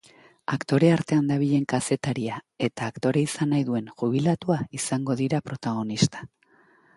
[0.53, 6.27] Aktore artean dabilen kazetaria eta aktore izan nahi duen jubilatua izango dira protagonista.